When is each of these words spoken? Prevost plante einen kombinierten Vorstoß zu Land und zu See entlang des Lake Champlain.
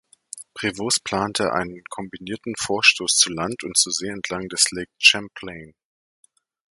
Prevost 0.57 1.03
plante 1.05 1.53
einen 1.53 1.83
kombinierten 1.87 2.55
Vorstoß 2.57 3.17
zu 3.17 3.29
Land 3.31 3.63
und 3.63 3.77
zu 3.77 3.91
See 3.91 4.07
entlang 4.07 4.49
des 4.49 4.71
Lake 4.71 4.89
Champlain. 4.97 5.75